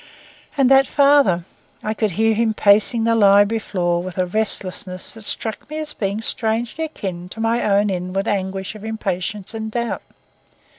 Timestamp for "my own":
7.39-7.91